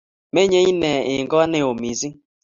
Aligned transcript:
Menyei 0.33 0.69
inet 0.71 1.05
eng 1.13 1.29
kot 1.31 1.47
neyo 1.49 1.69
missing 1.81 2.15